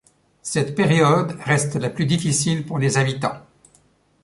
[0.41, 3.37] Cette période reste la plus difficile pour les habitants.